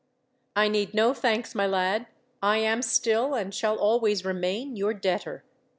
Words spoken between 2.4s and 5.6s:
I am still, and shall always remain, your debtor.